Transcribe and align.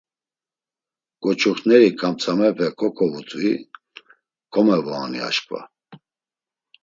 Goç̌uxneri 1.23 1.89
ǩamtzamepe 1.99 2.67
koǩovutvi, 2.79 3.51
komevaoni 4.53 5.19
aşǩva. 5.27 5.61